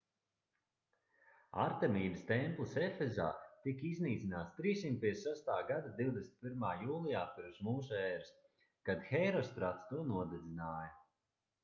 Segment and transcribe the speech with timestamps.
[1.63, 3.27] artemīdas templis efesā
[3.67, 5.53] tika iznīcināts 356.
[5.71, 6.65] gada 21.
[6.87, 8.09] jūlijā p.m.ē.
[8.89, 10.91] kad hērostrats to nodedzināja